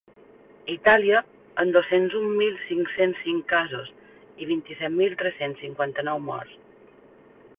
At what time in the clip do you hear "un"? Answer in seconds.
2.19-2.25